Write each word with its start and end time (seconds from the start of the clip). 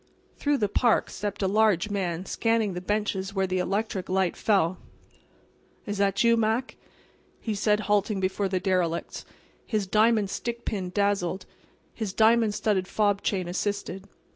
Through 0.35 0.57
the 0.57 0.67
park 0.67 1.11
stepped 1.11 1.43
a 1.43 1.47
large 1.47 1.91
man 1.91 2.25
scanning 2.25 2.73
the 2.73 2.81
benches 2.81 3.35
where 3.35 3.45
the 3.45 3.59
electric 3.59 4.09
light 4.09 4.35
fell. 4.35 4.79
"Is 5.85 5.99
that 5.99 6.23
you, 6.23 6.35
Mac?" 6.35 6.75
he 7.39 7.53
said, 7.53 7.81
halting 7.81 8.19
before 8.19 8.49
the 8.49 8.59
derelicts. 8.59 9.25
His 9.63 9.85
diamond 9.85 10.31
stickpin 10.31 10.89
dazzled. 10.89 11.45
His 11.93 12.13
diamond 12.13 12.55
studded 12.55 12.87
fob 12.87 13.21
chain 13.21 13.47
assisted. 13.47 14.07